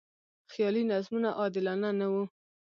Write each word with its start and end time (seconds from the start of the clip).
خیالي 0.51 0.83
نظمونه 0.91 1.29
عادلانه 1.39 1.89
نه 1.99 2.07
و. 2.11 2.13